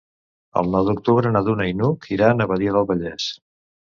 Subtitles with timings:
[0.61, 3.29] El nou d'octubre na Duna i n'Hug iran a Badia del Vallès.